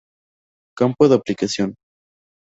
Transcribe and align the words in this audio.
Campo 0.79 1.03
de 1.07 1.13
Aplicación. 1.19 1.75